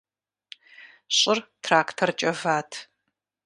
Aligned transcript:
Щӏыр 1.17 1.39
тракторкӏэ 1.63 2.31
ват. 2.39 2.71